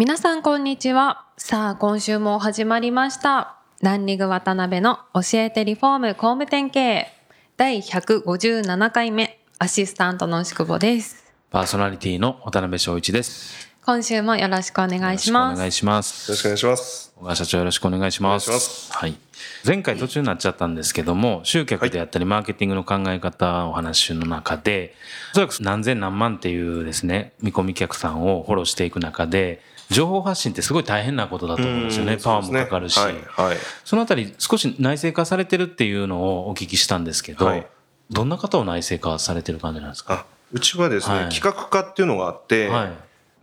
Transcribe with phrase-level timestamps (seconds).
[0.00, 7.12] 皆さんこんにちはさあ今週も始まりましたランリング渡辺の教えてリフォーム工務店経営
[7.58, 13.70] 第157回目アシスタントの牛久保ですパーソナリティの渡辺翔一です。
[13.84, 16.30] 今週もよろしくお願いしますよろしくお願いします。
[16.30, 17.12] よろしくお願いします。
[17.16, 18.92] 小川社長よろしくお願いします。
[18.92, 19.18] はい。
[19.66, 24.94] 前回途中になっちゃったんですけども、集客であったりマーケティングの考え方をお話の中で、
[25.32, 32.14] おそらく何千何万っていうですね、見込み客さんをフォローしていく中で、情報発信ってすごい大変なことだと思うんですよね。
[32.14, 32.96] うんパワーもかかるし。
[32.98, 33.46] ねはい。
[33.48, 33.56] はい。
[33.84, 37.66] そのあたり少し内製化されてるっていうのをお聞きしたんですけど、はい
[38.12, 40.14] どんな方を内製化されてる感じなんですか？
[40.14, 42.90] あ、うちはですね、はい企画課っていうのがあって、はい。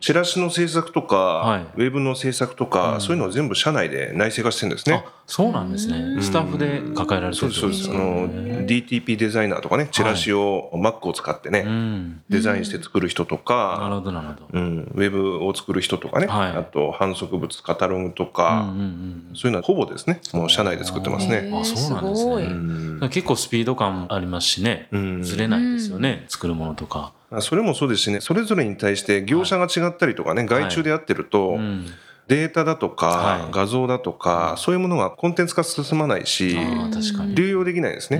[0.01, 5.05] チラシの制作とか、はいウェブの制作とか、そういうのを全部社内で内製化してるんですね。
[5.07, 6.21] あ、そうなんですね。
[6.21, 7.91] スタッフで抱えられてるそうです、そうです。
[7.91, 8.29] あの、
[8.65, 12.21] DTP デザイナーとかね、チラシを Mac を使ってね、うん。
[12.29, 14.47] デザインして作る人となるか、ほど、なるほど。
[14.53, 19.35] うん、ウェブを作る人とかね、はいあと反則物、カタログとうんか、うんうん。
[19.35, 21.51] そういうのはほぼですね、もう社内で作ってますね。
[21.53, 24.87] あそうなんですね結構スピード感ありますしね。
[24.93, 26.25] うんずれないですよね。
[26.29, 27.11] 作るものとか。
[27.31, 31.85] あそれもそうですしね、それぞれに対して業者が違ったりとかね、外注でやってると、うん。
[32.27, 37.35] データだとか、はい画像だとか、そういうものがコンテンツ化進まないし、ああ、確かに。
[37.35, 38.19] 流用できないですね。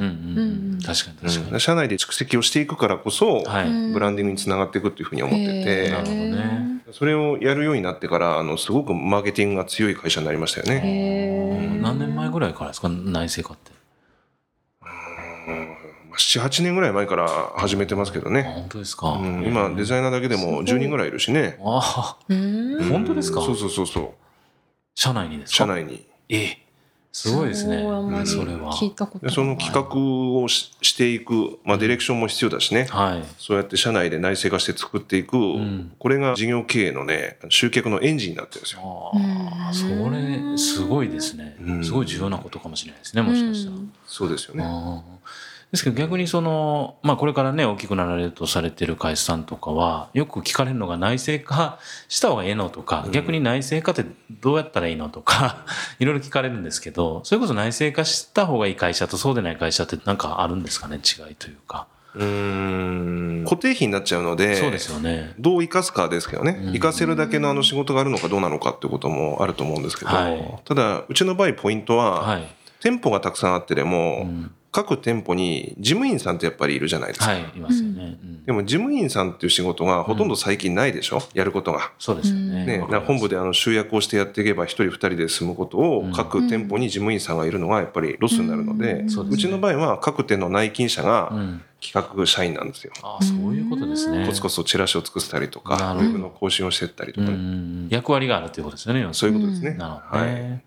[0.86, 3.44] 確かに社内で蓄積をしていくからこそ。
[3.94, 6.68] ブランディングにつながっていくっていうふうに思ってて、なるほどね。
[6.92, 11.80] それをやるようになってから、あのすごくマーケティングが強い会社になりましたよね。
[11.82, 13.77] 何年前ぐらいからですか内製化って。
[16.18, 18.44] うん7、8年ぐらい前から始めてますけどあね。
[18.44, 19.12] 本当ですか。
[19.12, 21.58] うん今、デザイナーだけでも10人ぐらいいるしね。
[21.64, 24.10] ああ、うん本当ですかそうそうそうそう。
[24.96, 26.06] 社内にですか社内に。
[26.30, 26.68] ええ。
[27.12, 27.78] すごいですね。
[28.26, 28.72] それは。
[28.74, 33.24] 聞いたことないでその企画をししていく、まあ、ディレクションも必要だしね、はい。
[33.40, 39.12] そうやって社内で内製化して作っていく、んこれが事業経営のね、集客のエンジンになってるんですよ。
[39.16, 41.72] ああ、それ、すごいですねう。
[41.80, 43.78] んすごい重要なことかもしれないですね、もしかしたら。
[44.06, 44.64] そうですよね。
[45.72, 55.66] ですけど逆にその、まあこれからね、大きくなられるとされてる会社さんとかは、よく聞かれるのが内製化した方がええのとか、逆に内製化ってどうやったらいいのとか、
[56.00, 61.88] いろいろ聞かれるんですけど、それこそ内製化した方がいい会社とそうでない会社ってなんかあるんですかね、違いというか。
[62.16, 65.34] うーん固定費になっちゃうので、そうですよね。
[65.38, 72.48] どう生かすかですけどね、うん生かせるだけのあの仕事があるのかどうなのかってこともあると思うんですけど、はいただ、うちの場合、ポイントは、はい。
[72.80, 77.28] 店舗がたくさんあってでも、うん各店舗に事務員さんってやっぱりいるじゃないですか。
[77.32, 78.18] はい、いますよね。
[78.22, 81.92] うんでも事務員さんっていう仕事がほとんど最近ないでしょ、やることが。
[82.00, 82.66] そうですよね。
[82.66, 91.62] ね、本部であの集約をしてやっていけば一人二人で済むことをうん各店舗に事務員さんがいるのがやっぱりロスになるので、うんそうちの場合は各店の内勤者がうん。
[91.80, 92.92] 企画社員なんですよ。
[93.04, 94.26] ああ、そういうことですね。
[94.26, 99.08] コツコツとチラシを作ったりとか、ウェブの更新をしてったりとうんうかね、ん役割があるということですよね。
[99.12, 99.76] そういうことですね。
[99.76, 100.32] なるほどね。
[100.32, 100.64] はい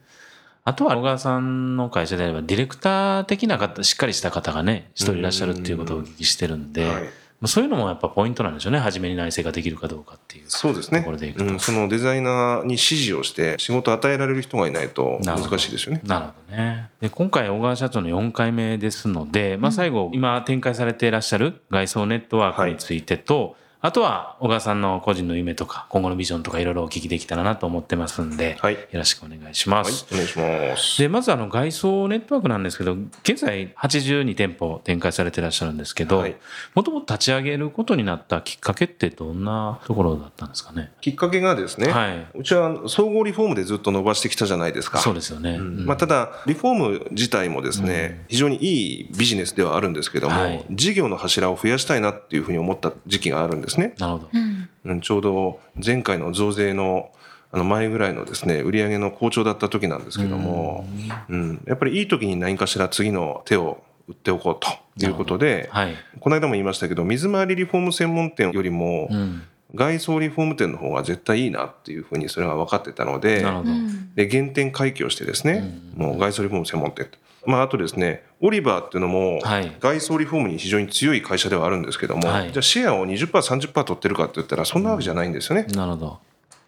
[0.64, 7.02] あとは小川さんの会社であれば、ディレクター的な方、しっかりした方がね、一人いらっしゃるっていうことをお聞きしてるんで、はい
[7.40, 8.78] まあそういうのもやっぱポイントなんでしょうね。
[8.78, 10.44] 初めに内製ができるかどうかっていう。
[10.48, 16.02] そうですねところでいくとうん、そのデザイナーに指示をして仕事を与えられる人がいないと難しいですよね。
[16.04, 16.90] なるほどね。
[17.00, 30.98] で、今回小川社長の4回目ですので、まあ最後、今展開されていらっしゃる外装ネットワークについてと、あとは小川さんの個人の夢とか、今後のビジョンとかいろいろお聞きできたらなと思ってますんで、はいよろしくお願いしまはいす。、お願いします。
[31.00, 32.92] で、まずあの外装ネットワークなんですけど、
[33.22, 36.36] 現在82店舗展開されていらっしゃるんですけどはい、
[36.74, 40.92] もともと立ち上げることになったきっかけってどんなところだったんですかね？
[41.00, 42.26] きっかけがですね、はい。
[42.34, 44.98] うちは総合リフォームでずっと伸ばしてきたじゃないですか。
[44.98, 45.52] そうですよね。
[45.52, 53.94] うんうんまあ、ただ、リフォーム自体もですね、非常にいいビジネスではあるんですけども、はい事業の柱を増やしたいなっていうふうに思った時期があるんですね。
[53.98, 54.28] なるほど。
[54.32, 57.10] うんうんちょうど前回の増税の
[57.52, 60.86] あの前ぐらいのですね、売上の好調だった時なんですけども、
[61.28, 64.56] うんやっぱりいい時に何かしら次の手を打っておこう
[64.98, 65.94] ということで、はい。
[66.20, 69.42] この間も言いましたけど、水回りリフォーム専門店よりもう、ん。
[69.74, 73.70] 外装リフォーム店の方が絶対いいなっていうふうにそれが分かってたので、なるほど。
[74.16, 85.66] で原点回帰をしてですね、もう外装リフォーム専門店とまあ、あとですね、オリバーっていうのもはい、外装リフォームに非常に強い会社ではあるんですけども、はいじゃあシェアを20%、30%取ってるかって言ったら、そんなわけじゃないんですよね。
[85.74, 86.18] なるほど。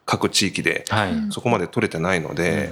[0.04, 0.84] 各地域で。
[0.88, 1.12] はい。
[1.30, 2.70] そこまで取れてないので、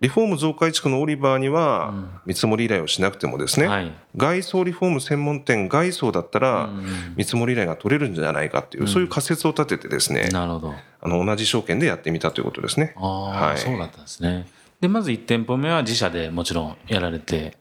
[0.00, 12.94] リフォーム増改築のオリバーにはうん見積もり依頼をしなくてもですね、はい外装リフォーム専門店外装だったらうん見積もり依頼が取れるんじゃないかっていう、うんそういう仮説を立ててですね、なるほどあの同じ証券でやってみたということですね。
[12.96, 14.46] ああ、はいそうだったんですね
[14.80, 17.56] でまず1店舗目は自社でもちろんやられて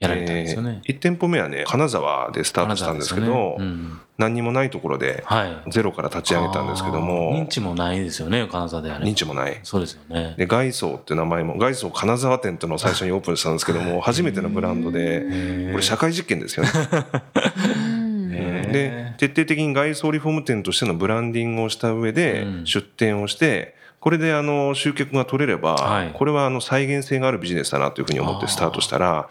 [0.00, 4.00] やられたんですよね、1店舗目はね金沢でスタートしたんですけどねうん。
[4.16, 5.70] 何にもないところではい。
[5.72, 9.04] ゼロから立ち上げたんですけどあー認も知もないですよね金沢であれ。
[9.04, 9.58] 認知もない。
[9.64, 10.36] そうですよね。
[10.38, 16.70] で外装っていう名前も外装金沢店っていうのを最初にオープンしたんですけども初めてのブランドでへこれ社会実験ですよね。
[18.70, 22.66] で徹底的に外装リフォーム店としてのブランディングをした上でうん。
[22.66, 26.10] 出店をしてこれであの集客が取れれば、はい。
[26.12, 29.28] これはあの再現性があるビジネスだなというふうに思ってスタートしたら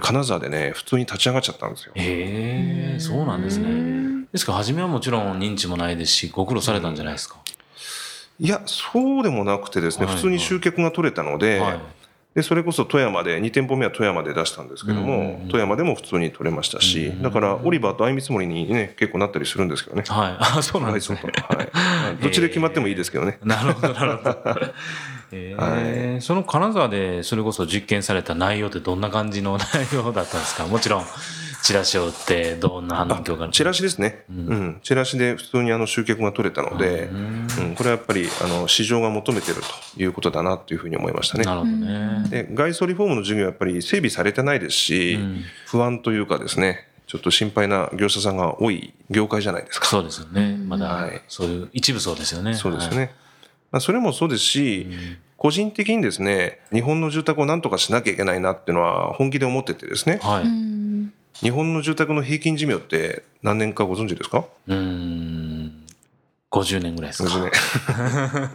[0.00, 1.92] 金沢でね普通に立ち上がっちゃったんですよ。
[1.96, 4.26] にへえそうなんですね。
[4.32, 7.36] ですから初めはもちろん認知もないですしご苦労されたんじゃないですか、
[8.40, 10.14] いやそうでもなくてですねはい。
[10.14, 11.78] 普通に集客が取れたので,、はい
[12.34, 20.02] でそれこそ富山で2店舗目は富山で出したんですけども、富山でも普通に取れましたし、うんだからオリバーと相見積もりにね結構なったりするんですけどね。
[20.08, 20.36] はい。
[20.40, 21.20] あそうなんですね。
[21.22, 21.62] は
[22.12, 23.38] い、どっちで決まってもいいですけどね。
[23.44, 24.36] なるほどなるほど。
[25.32, 30.66] えーその金沢でそれこそ実験された内容ってどんな感じの内容だったんですか？
[30.66, 31.04] もちろん
[31.64, 39.62] チラシを売ってどんな反響がチラシですね、ううんんチラシで普通にあの集客が取れたので、うんうん、これはやっぱりあの市場が求めてる
[39.94, 41.44] ということだなというふうに思いましたね。
[41.44, 42.28] なるほどね。
[42.28, 49.86] で外装リフォームの授業はやっぱり整備されてないですし、うん不安というかですねちょっと心配な業者さんが多い業界じゃないですか。
[49.86, 50.58] そうですよね。
[50.58, 52.52] まだはいそういう一部そうですよね。
[52.52, 53.14] そうですよね。
[53.70, 54.86] まあ、それもそうですし、
[55.38, 60.74] 個人的にですね日本の住宅を何とかしなきゃいけないなっていうのは本気で思っててですねはい。
[61.42, 64.44] 日本の住宅の平均寿命って何年かご存知ですか？
[64.68, 65.80] ーん。
[66.50, 67.28] 50年ぐらいですか。
[67.30, 67.50] 50年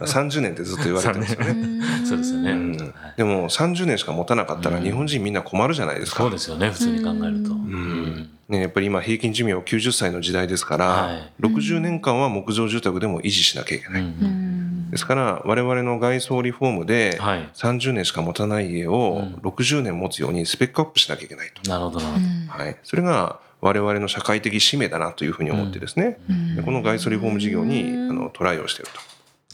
[0.00, 1.52] 30年ってずっと言われてますよね。
[1.52, 2.52] んそうですよね。
[2.52, 6.22] うんはいでも30年しか持たなかったら日本人みんな困るじゃないですか。
[6.22, 6.70] そうですよね。
[6.70, 7.50] 普通に考えると。
[7.52, 14.00] ううんね、やっぱり今平均寿命90歳の時代ですから、はい60年間は木造住宅でも維持しなきゃいけない。
[14.02, 14.59] うんうん
[14.90, 17.48] ですから我々の外装リフォームではい。
[17.54, 19.34] 30年しか持たない家をうん。
[19.36, 21.70] 60年持つようにスペックアップしなきゃいけないと。
[21.70, 22.12] なるほどなる
[22.48, 22.64] ほど。
[22.64, 26.18] はい、それが我々の社会的使命だなというふうに思ってですね、
[26.56, 28.90] でこの外装リフォーム事業にあのトライをしている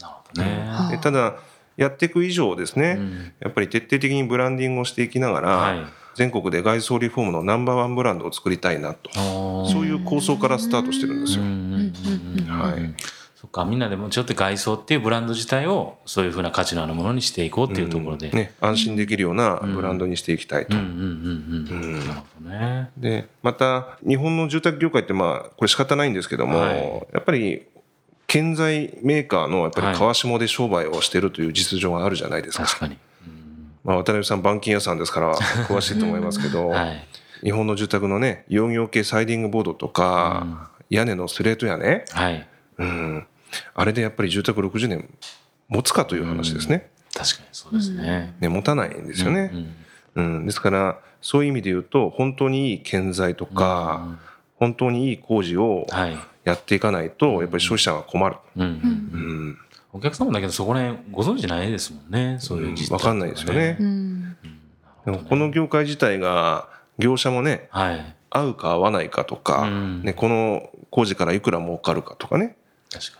[0.01, 0.41] なるほど
[0.91, 0.99] ね。
[1.01, 1.35] ただ
[1.75, 3.33] やっていく以上ですね、うん。
[3.39, 5.85] やっぱり徹底的にブランディングをしていきながら、はい。
[6.15, 9.11] 全国で外装リフォームのナンバーワンブランドを作りたいなと。
[9.13, 11.43] そそういう構想からスタートしてるんですよ。
[12.51, 18.35] はいそっかみんなでもちょっと外装っていうブランド自体をそういうふうな価値のあるものにしていこうっていうところで、うん。
[18.35, 20.75] ね、安心できるようなブランドにしていきたいと。
[22.97, 27.07] でまた日本の住宅業界ってまあこれ仕方ないんですけども、はい。
[27.13, 27.63] やっぱり
[28.27, 29.93] 建材メーカーのやっぱはい。
[29.93, 32.65] り川下で商売をしてるという実情があるじゃないですか。
[32.65, 32.97] 確かに、
[33.85, 37.07] まあ、渡辺さん板金屋さんですから詳しいと思いますけど、 はい。
[37.43, 42.47] 日本の住宅のね養業系サイディングボードとか、屋根のスレートやね、はい。
[42.79, 43.27] うん、
[43.73, 45.09] あれでやっぱり住宅60年
[45.67, 46.89] 持つかという話ですね。
[47.13, 49.51] 確かにそうですね、ね持たないんですよね。
[49.53, 49.57] うん
[50.15, 54.19] うんうん、ですからそういう意味で言うと本当にいい建材とか、
[54.55, 59.57] 本当にいい工事をはい、やっていかないとやっぱり消費者が困る、うんうんうん。
[59.93, 63.77] お客様だけどそこら辺ご存知ないですもんねそういう実態分かんないですよね。
[63.79, 64.37] う、ん。
[65.05, 68.15] でもこの業界自体が業者もねはい。
[68.29, 70.03] 合うか合わないかとか、うん。
[70.03, 72.57] ね、この工事からいくら儲かるかとかね。
[72.91, 73.19] 確か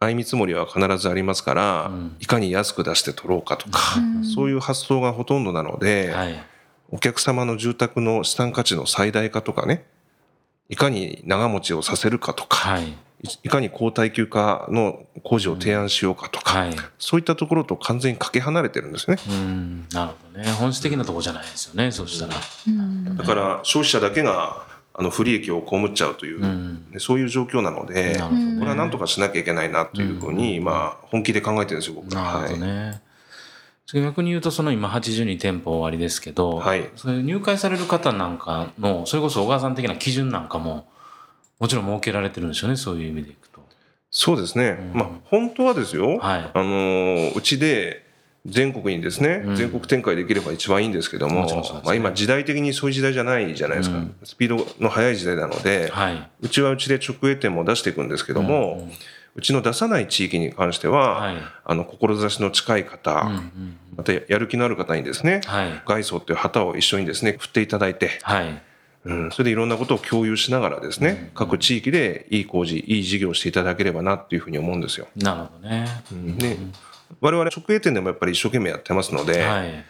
[0.00, 2.16] 相見積もりは必ずありますから、うん。
[2.20, 4.24] いかに安く出して取ろうかとか、うん。
[4.24, 6.44] そういう発想がほとんどなので、にはい。
[6.92, 9.84] お客様の住宅の資産価値の最大化とかね
[10.68, 12.88] いかに長持ちをさせるかとか、はい。
[12.88, 16.76] いいかに高耐久化の工事を提案しようかとか、はい。
[16.98, 19.18] そういったところと完全にかけ離れてるんですね。
[19.28, 19.86] うん。
[19.92, 20.50] なるほどね。
[20.52, 22.34] 本質的なところじゃないですよねそしたら。
[22.68, 23.16] うん。
[23.18, 26.90] だから消費者だけがあの不利益を被っちゃうという、うん。
[26.90, 28.18] ねそういう状況なので、ね。
[28.58, 32.22] これはなんとかしなきゃいけないなというふうに、まあ、本気で考えてるんですよ、僕は。
[32.22, 32.90] なるほどはい。
[32.90, 33.02] ね。
[33.92, 36.88] 逆に言うと、その今82店舗終わりですけど、はい。
[36.94, 40.88] そ入会される方なんかの、それこそ小川さん的な基準なんかも、
[41.58, 43.66] もちろん設けられてるんでしょうね、そういう意味でいくと。
[44.10, 44.98] そうですね、うん。
[44.98, 46.50] まあ、本当はですよ、はい。
[46.52, 48.09] あのーうちで
[48.46, 51.46] 全国にですね、うん全国展開できれば一番いいんですけども、
[51.84, 56.30] まあ、今、時代的にそういう時代じゃないじゃないですか、うんスピードの速い時代なので、はい。
[56.40, 58.92] うちはうちで直営店も出していくんですけども、うん
[59.36, 61.36] うちの出さない地域に関しては、はい。
[61.64, 65.82] あの志の近い方、うんうんまたやる気のある方にですね、はい。
[65.84, 68.62] 外装っていう旗を一緒にですね振っていただいて、はい。
[69.04, 75.06] うん、それでいろんなことを共有しながらですね、各地域でいい工事、いい事業をしていただければなっていうふうに思うんですよ。
[75.16, 75.86] なるほどね。
[76.38, 76.58] で、
[77.20, 79.84] 我々直営店でもやっぱり一生懸命やってますので、はい。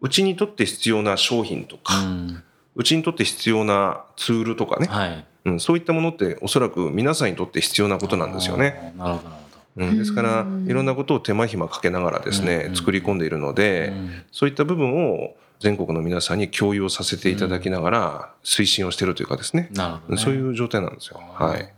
[0.00, 2.42] うちにとって必要な商品とうか、ん。
[2.74, 5.26] うちにとって必要なツールとかね、はい。
[5.44, 8.94] うん、そういったものっておそらく皆さんにとって必要なことなんですよね。
[8.96, 9.28] なるほ
[9.76, 13.92] ど、うん、ですからいろんなことを手間暇かけながらですね、作り込んでいるので、
[14.32, 19.70] そういった部分を全国の皆さんに共有をさせていただきながら推進をしているというかですね。
[20.16, 21.20] そういう状態なんですよ。
[21.34, 21.73] はい。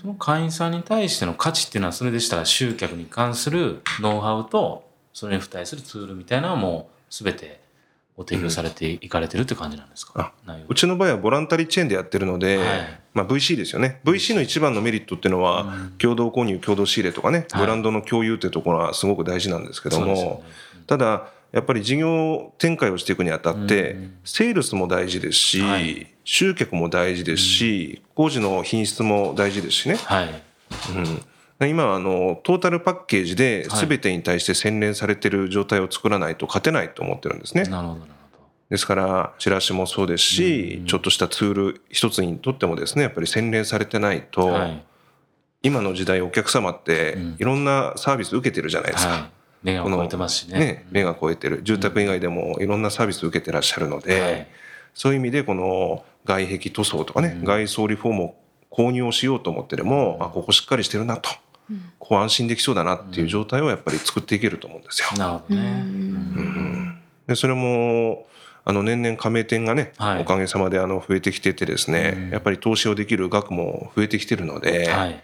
[0.00, 7.60] その会員さんに対しての価値っていうのはそれでしたら集客に関するノウハウとそれに付帯するツールみたいなのはもう全て
[8.20, 10.66] ご提供されていかれてるって感じなんですか、内容。
[10.68, 13.00] うちの場合はボランタリーチェーンでやってるので、はい。
[13.14, 14.00] まあ、VC ですよね。
[14.04, 17.62] VC の一番のメリットっていうのは、共同購入共同仕入れとかね、はい。
[17.62, 20.42] ブランドの共有っていうところはすごく大事なんですけども、ね。
[20.86, 26.06] ただやっぱり事業展開をしていくにあたって、セールスも大事ですし、はい。
[26.24, 30.42] 集客も大事ですし、工事の品質も大事ですしね、はい。
[31.60, 33.86] うん、今はあのトータルパッケージではい。
[33.88, 37.64] 全てに対して洗練されてる状態を作らないと勝てないと思ってるんですね。
[38.68, 44.56] ですからチラシもそうですし、ちょっとしたツール一つにとってもですねやっぱり洗練されてないと、
[45.62, 47.36] 今の時代お客様ってうん。
[47.40, 49.30] いろんなサービス受けてるじゃないですか。
[49.62, 50.58] はい目が超えてますしね。
[50.58, 51.60] ね、目が超えてる。
[51.62, 54.46] 住宅以外でもいろんなサービス受けてらっしゃるので、はい。
[54.94, 58.34] そういう意味でこの外壁塗装とかね、外装リフォームを
[58.70, 61.30] 購入をしようと思ってでも、あここしっかりしてるなと、
[61.98, 65.08] こう安心できそうだなっていう状態をやっぱり作っていけると思うんですよ。
[65.18, 68.26] なるほどね、でそれも
[68.64, 70.22] あの年々加盟店がね、はい。
[70.22, 75.22] おかげさまであの増えてきててですね、やっぱり投資をできる額も増えてきてるので、はい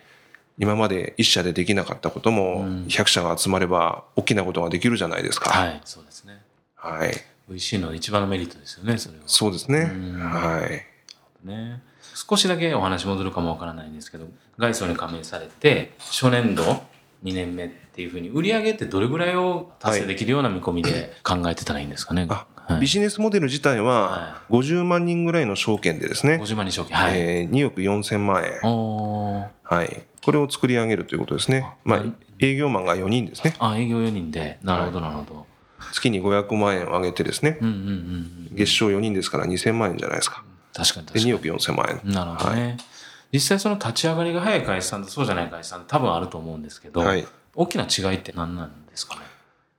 [0.59, 5.51] 今まで1社でできなかったことも100社が集まれば大きなことができるじゃないですか。
[5.51, 6.41] はいそうですね。
[6.77, 7.13] はい。
[7.51, 9.23] VC の一番のメリットですよねそれは。
[9.27, 9.85] そうですね。
[9.85, 10.19] ん。
[10.19, 11.47] はい。
[11.47, 11.83] ね。
[12.15, 14.27] 少しだけお話戻るかもわからないんですけど
[14.59, 16.63] 外装に加盟されて初年度
[17.23, 22.81] 2年目っていうふうに売り上げってどれぐらいを達成できるような見込みで考えてたらいいんですかね、あ、はい。
[22.81, 28.61] ビジネスモデル自体はは50万人ぐらいの証券でですね、50万人証券はい、えー2億4千万円、
[29.63, 31.65] はい、これを作り上げるということですね。
[31.85, 32.03] まあ、
[32.41, 33.55] 営業マンが4人ですね。
[33.61, 34.59] あ営業4人で。
[34.61, 35.47] なるほどなるほど、
[35.93, 37.59] 月に500万円を上げてですね、
[38.53, 40.43] 月賞4人ですから2000万円じゃないですか。
[40.73, 41.33] で、確かに確かに。
[41.33, 42.13] 2億4千万円。
[42.13, 42.77] なるほどね、
[43.33, 47.25] 実際その立ち上がりが早い会社さんとそうじゃない会社さん多分あると思うんですけど、はい。
[47.55, 49.21] 大きな違いって何なんですかね？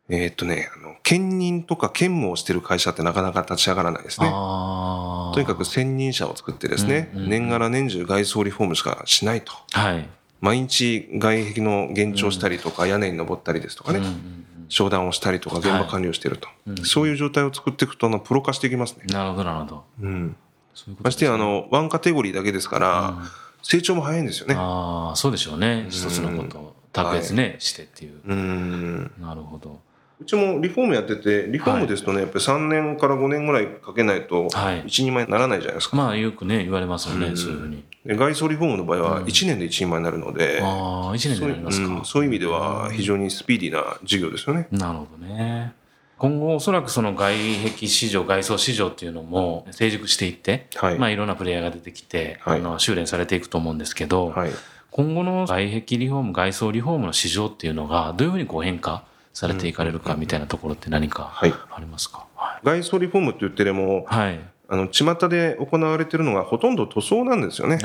[0.09, 4.27] えーっとね、あの、兼任とか兼務をしてる会社ってなかなか立ち上がらないですね。
[4.29, 9.51] とにかく専任者を作ってですね、年がら年中外装リフォームしかしないと。
[9.73, 10.09] はい、
[10.41, 14.45] 毎日外壁の減調したりとか、屋根に登ったりですとかね、うんうんうん。
[14.69, 16.47] 商談をしたりとか、現場管理をしていると、
[16.83, 19.05] そういう状態を作っていくと、あの、プロ化していきますね。
[19.07, 19.83] なるほどなるほど。
[20.01, 20.35] うん。
[20.73, 23.17] そういうことましてや、あの、ワンカテゴリーだけですから、
[23.63, 24.55] 成長も早いんですよね。
[24.57, 25.87] ああそうでしょうね。
[25.89, 28.21] 一つのことを卓越ね、してっていう。
[28.25, 29.11] うん。
[29.19, 29.79] なるほど。
[30.19, 34.83] うちもリフォームやってて、リフォームですとね、やっぱり3年から5年ぐらいかけないと、はい。
[34.83, 35.97] 1、2万円にならないじゃないですか。
[35.97, 37.77] まあよくね言われますよね、そういうふうに。
[37.77, 37.83] で
[38.15, 44.67] 外装リフォームの場合は1年で1、2万円になるので、ああ1年でなりますか、うんそういう意味では非常にスピーディーな事業ですよね。
[44.71, 45.73] なるほどね。
[46.17, 50.99] 今後おそらくその外壁市場外装市場っていうのも成熟していって、はい。
[50.99, 52.59] まあいろんなプレイヤーが出てきて、はい。
[52.59, 54.51] あの修練されていくと思うんですけど、はい。
[54.89, 61.53] 今後の外壁リフォーム外装リフォームの市場っていうのがどういうふうにこう変化されていかれるかみたいなところって何かはい。
[61.53, 62.65] ありますか、はい。
[62.65, 67.79] 外装リフォームって言ってでも、はい、あの、巷で行われてるのがほとんど塗装なんですよね。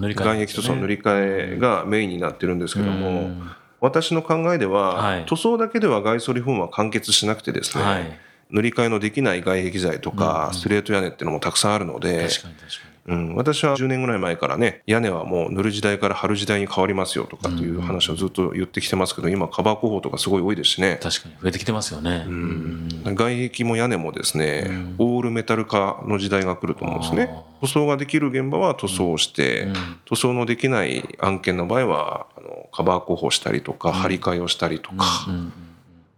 [0.00, 5.26] 塗り替え、外壁塗装の塗り替えがメインになってるんですけどうもん、私の考えでは、はい。
[5.26, 8.18] 塗装だけでは外装リフォームは完結しなくてですね、はい。
[8.50, 20.92] 塗り替えのできない外壁材とか、スレート屋根っていうのもたくさんあるので、確かに確かうん、私は10年ぐらい前からね、屋根はもう塗る時代から貼る時代に変わりますよとかっていう話をずっと言ってきてますけど、今カバー工法とかすごい多いですしね。
[20.92, 20.96] に。
[20.98, 22.88] 確かに増えてきてますよね、うん。
[23.04, 27.30] 外壁も屋根もですね、オールメタル化の時代が来ると思うんですね。
[27.62, 29.68] 塗装ができる現場は塗装をして、
[30.04, 35.52] 塗装のできない案件の場合は、あのカバー工法したりとか、張り替えをしたりとか、うん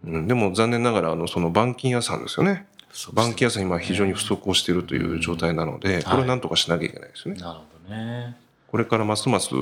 [0.05, 0.15] うん。
[0.15, 0.27] うん。
[0.27, 2.67] でも残念ながら、あの、その板金屋さんですよね。
[2.93, 7.41] そう板金屋さん今非常に不足をしているという状態なので、これをなんとかしなきゃいけないですよね。
[7.41, 8.37] なるほどね。
[8.69, 9.53] これからますます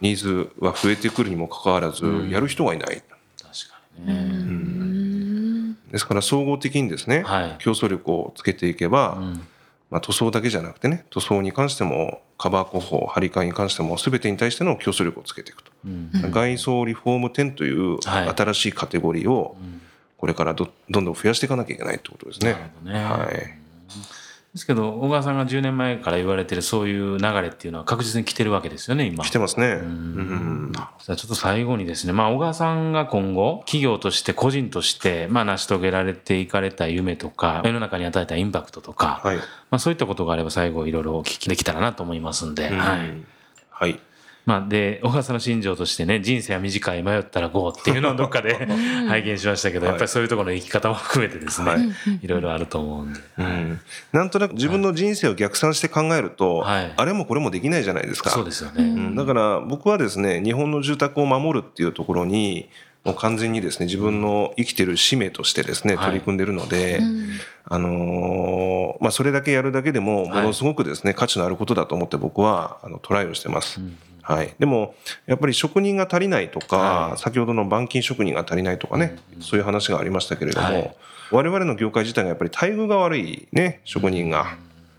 [0.00, 3.02] ニーズは増えてくるにもかかわらず、やる人がいない。
[3.40, 7.56] 確かにね、ですから総合的にですね、はい。
[7.58, 9.46] 競争力をつけていけば、ん。
[9.90, 15.70] まあ、塗装だけじゃなくてね、塗装に関しても、カバー工法、張り替えに関しても、全てに対しての競争力をつけていくと。
[15.86, 16.30] うん。
[16.30, 18.28] 外装リフォーム店というはい。
[18.36, 19.56] 新しいカテゴリーを、
[20.18, 22.52] これからどどんどん増やしていかなきゃいけないってことですね。
[22.52, 23.58] なるほどねはい。
[24.52, 29.24] ですけど小川さんが10年前から言われてるそういう流れっていうのは確実に来てるわけですよね今。
[29.24, 29.66] 来てますね。
[29.82, 30.72] うん
[31.06, 42.68] ちょっと最後にですね、まあ、小川さんが今後企業として個人として、まあ、成し遂げられていかれた夢とか世の中に与えたインパクトとか、はい、まあ、そういったことがあれば最後いろいろお聞きできたらなと思いますんで。
[42.68, 43.24] はい、
[43.70, 44.00] はい
[44.48, 48.66] まあ、で小川さんの心情としてね人生は短い迷ったら GO っていうのをどっかで
[49.06, 51.80] 拝見しましたけど、やっぱりそういうところの生き方も含めてですね、はい、
[52.22, 53.80] いろいろあると思うんで、うん、
[54.12, 58.30] なんとなく自分の人生を逆算して考えると、はい、あれもこれもできないじゃないですか。
[58.30, 62.70] そうですよね、うん、だから僕はですね日本の住宅を守るっていうところに
[63.04, 67.02] もう完全にですね自分の生きてる使命としてですね取り組んでるので、はい
[67.70, 73.78] あのー、まあ、それだけやるだけでもものすごくですね、価値のあることだと思って僕はあのトライをしてます。
[73.78, 74.94] うんはい、でも
[75.26, 80.96] やっぱり職人が足りないとか、はい、先ほどの板金職人が足りないとかね、うん、そういう話がありましたけれども、はい、
[81.30, 84.48] 我々の業界自体がやっぱり待遇が悪いね職人が、うん、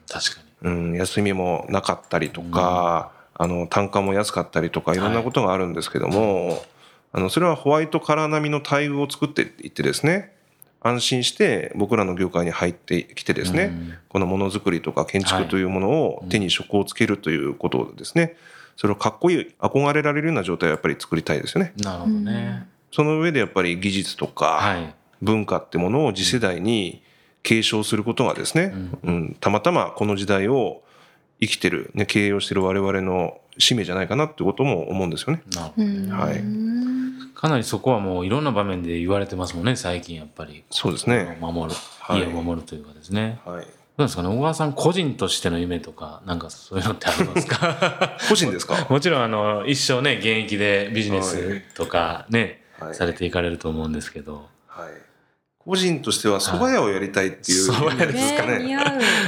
[0.07, 4.97] 確かに、うん、休みもなかったりとか、うん、あの単価も安かったりとかい。
[4.97, 6.65] ろんなことがあるんですけども、
[7.11, 10.33] あのそれはホワイトカラー並みの待遇を作っていってですね
[10.81, 18.37] 安心して僕らの業界に入ってきてですね、このものづくりとか建築というものを手に職をつけるということですね、
[18.79, 21.73] それをかっこいい憧れられるような状態をやっぱり作りたいですよね。
[21.83, 22.65] なるほどね。
[22.93, 24.61] その上でやっぱり技術とか
[25.21, 27.03] 文化ってものを次世代に
[27.43, 30.81] 継承することがですね、うん、うん、たまたまこの時代を
[31.41, 35.41] 生きてる、ね、経営をしてる我々の使命じゃないかなってことも思うんですよね。
[35.53, 36.41] なるほど、ね、はい。
[37.35, 40.63] かなりそこはもういろんな場面で言われてますもんね、最近やっぱり。
[40.71, 41.37] そうですね。
[41.41, 41.77] 守る、
[42.09, 43.41] 家を守るというかですね。
[43.45, 43.67] はい。
[43.99, 48.17] どうですかね小川さん個人としての夢とかなんかそういうのってありますか？
[48.29, 48.75] 個人ですか？
[48.89, 54.87] もちろんあの一生ね現役でビジネスとかね、はい、されていかれると思うんですけど、はい、
[55.57, 58.77] 個人としては蕎麦屋をやりたいっていう蕎麦屋ですかね、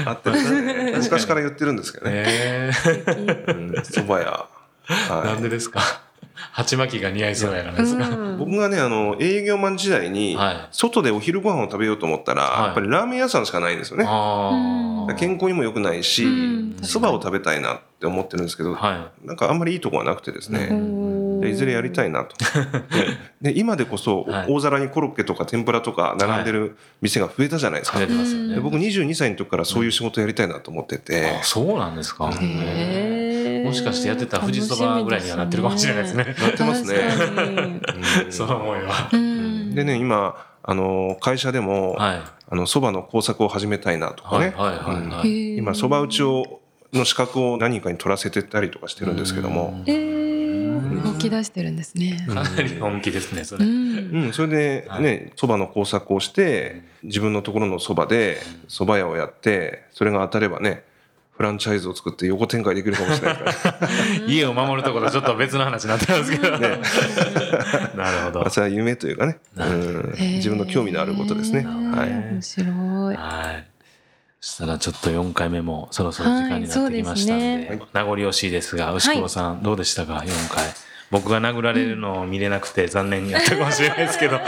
[0.05, 0.93] あってね。
[1.01, 2.71] 昔から言ってるんですけどね。
[2.73, 4.47] 蕎麦屋、
[4.85, 5.81] はい、なんでですか？
[6.51, 10.37] 鉢巻きが似合いそうやからですか、僕がねあの営業マン時代に、
[10.71, 14.05] 外でお昼ご飯を食べようと思ったら、はい、やっぱりラーメン屋さんしかないんですよね。
[15.17, 16.25] 健康にも良くないし
[16.81, 20.69] そば、を食べたいなって思ってるんですけど、はい、なんかあんまりいいとこはなくてですね。
[21.49, 22.35] いずれやりたいなと。
[23.41, 32.29] で今でこそ大皿にコロッケとか天ぷらとか並んでる店が増えたじゃないですか、はい、で僕22歳の時からそういう仕事やりたいなと思ってて、あそうなんですか。
[32.29, 33.20] へえ
[33.71, 36.35] もしかしてやってたら富士そばぐらいにはなってるかもしれないですね。
[36.37, 36.99] なってますね。
[38.29, 39.09] そう思いは。
[39.73, 44.53] でね今あの会社でも、はい、あのそばの工作を始めたいなとかね。
[45.57, 46.59] 今そば打ちを
[46.93, 49.83] の資格を何かに取らせてたりとかしてるんですけども。
[49.85, 52.25] 動き出してるんですね。
[52.27, 53.65] かなり本気ですね、それ。
[53.65, 60.83] うん、それでね、そばの工作をして、自分のところのそばで蕎麦屋をやって、それが当たればね、
[61.41, 63.89] フランチャイズを作って横展開できるかもしれないから。
[64.29, 66.79] 家を守るところとちょっと別の話になってますけど、ね、
[67.97, 68.49] なるほど。
[68.51, 71.65] それは夢というかね、うん、自分の興味のあることですね。
[71.65, 72.09] はい。
[72.09, 72.63] 面白
[73.11, 73.15] い。
[73.15, 73.65] はい。
[74.39, 77.57] そしたらちょっと4回目もそろそろ時間になってきましたので,、はい。
[77.63, 80.63] でね、名残惜しいですが牛久さん、はい、どうでしたか？4回。
[81.09, 84.39] 僕が殴られるのを見れなくて残念になったかもしれないですけど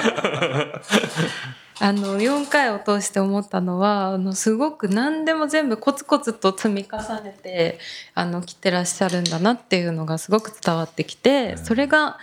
[1.79, 7.79] あの4回を通して思ったのはあのすごく何でも全部コツコツと積み重ねて
[8.13, 12.17] あの来てらっしゃるんだなっていうのがすごく伝わってきてそれが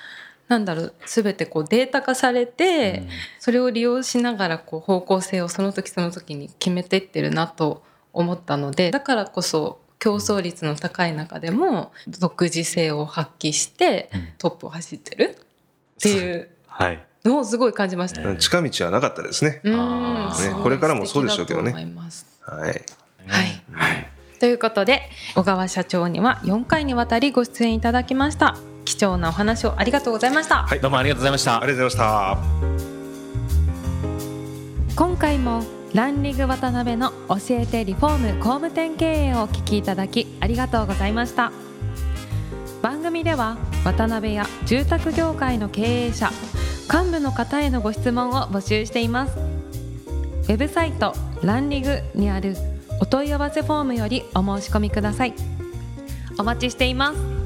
[0.49, 3.05] なんだろう全てこうデータ化されて
[3.39, 7.83] それを利用しながらこう方向性をその時その時に決めていってるなと
[8.13, 15.37] 思ったのでだからこそ競争率の高い中でも独自性を発揮してトップを走ってる
[15.99, 16.51] っていう。
[16.67, 18.37] はいのすごい感じました。
[18.37, 19.61] 近道はなかったですね。
[19.65, 19.73] ね
[20.63, 21.73] これからもそうでしょうけどね。
[21.73, 21.85] はい。
[21.85, 22.85] はい。
[23.73, 24.11] はい。
[24.41, 25.03] ということで
[25.35, 28.57] 小川社長には4回にわたりご出演いただきました
[28.87, 32.41] 貴重なお話をありがとうございましたはいどうもありがとうございましたありがとうございま
[34.89, 41.53] した今回もランリング渡辺の教えてリフォーム工務店経営をお聞きいただきありがとうございました
[42.81, 46.31] 番組では渡辺や住宅業界の経営者
[46.93, 49.39] 幹部の方へのご質問を募集しています。
[49.39, 52.57] ウェブサイトランリグにある
[53.01, 55.35] お問い合わせフォームよりお申し込みください。
[56.37, 57.40] お待ちしています。